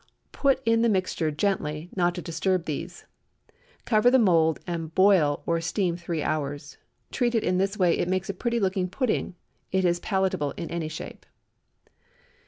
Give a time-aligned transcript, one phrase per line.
[0.31, 3.05] Put in the mixture gently, not to disturb these;
[3.85, 6.79] cover the mould and boil or steam three hours.
[7.11, 9.35] Treated in this way, it makes a pretty looking pudding.
[9.71, 11.23] It is palatable in any shape.